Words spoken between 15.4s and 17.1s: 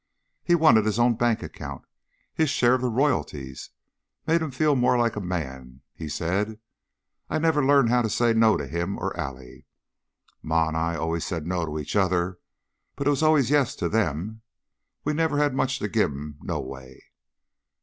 much to give 'em, noway."